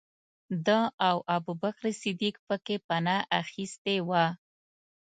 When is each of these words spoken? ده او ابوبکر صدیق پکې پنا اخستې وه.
ده 0.65 0.79
او 1.09 1.17
ابوبکر 1.35 1.85
صدیق 2.01 2.35
پکې 2.47 2.75
پنا 2.87 3.17
اخستې 3.41 3.95
وه. 4.07 4.25